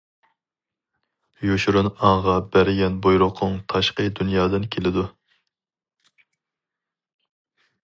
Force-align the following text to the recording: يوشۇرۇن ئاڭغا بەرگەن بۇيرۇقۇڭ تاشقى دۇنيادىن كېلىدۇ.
يوشۇرۇن 1.47 1.89
ئاڭغا 1.91 2.37
بەرگەن 2.55 2.97
بۇيرۇقۇڭ 3.05 3.59
تاشقى 3.75 4.07
دۇنيادىن 4.21 4.67
كېلىدۇ. 4.77 5.07